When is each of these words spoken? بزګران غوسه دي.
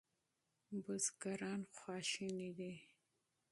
بزګران 0.83 1.61
غوسه 1.79 2.27
دي. 2.57 2.73